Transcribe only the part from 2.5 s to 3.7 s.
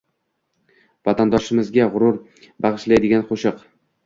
bag‘ishlaydigan qo‘shiq